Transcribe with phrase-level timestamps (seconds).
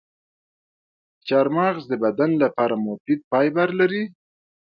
[1.27, 4.03] چارمغز د بدن لپاره مفید فایبر لري.